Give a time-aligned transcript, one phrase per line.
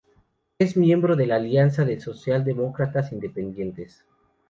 [0.57, 4.03] Es miembro de la Alianza de Socialdemócratas Independientes.